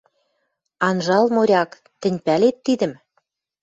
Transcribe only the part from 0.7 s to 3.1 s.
«Анжал, моряк. Тӹнь пӓлет тидӹм?..»